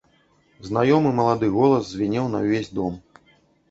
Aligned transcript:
Знаёмы 0.69 1.13
малады 1.21 1.53
голас 1.59 1.83
звінеў 1.93 2.35
на 2.37 2.45
ўвесь 2.49 2.77
дом. 2.83 3.03